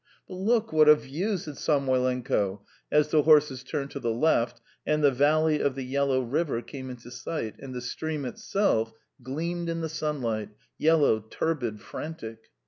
[0.27, 5.03] "But look, what a view!" said Samoylenko as the horses turned to the left, and
[5.03, 9.81] the valley of the Yellow River came into sight and the stream itself gleamed in
[9.81, 12.49] the sunlight, yellow, turbid, frantic.